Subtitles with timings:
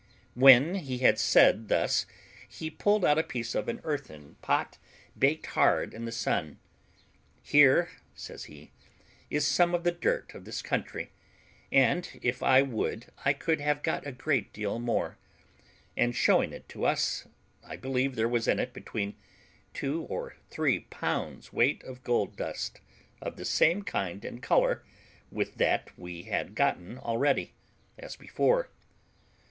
[0.33, 2.07] When he had said thus
[2.49, 4.79] he pulled out a piece of an earthen pot
[5.15, 6.57] baked hard in the sun.
[7.43, 8.71] "Here," says he,
[9.29, 11.11] "is some of the dirt of this country,
[11.71, 15.19] and if I would I could have got a great deal more;"
[15.95, 17.27] and, showing it to us,
[17.63, 19.13] I believe there was in it between
[19.71, 22.81] two and three pounds weight of gold dust,
[23.21, 24.83] of the same kind and colour
[25.31, 27.53] with that we had gotten already,
[27.99, 28.71] as before.